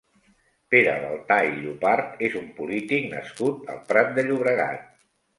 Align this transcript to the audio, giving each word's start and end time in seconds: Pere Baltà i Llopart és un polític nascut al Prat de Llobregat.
Pere 0.75 0.93
Baltà 1.01 1.35
i 1.49 1.51
Llopart 1.65 2.23
és 2.27 2.37
un 2.39 2.47
polític 2.59 3.05
nascut 3.11 3.69
al 3.75 3.83
Prat 3.91 4.09
de 4.17 4.25
Llobregat. 4.31 4.89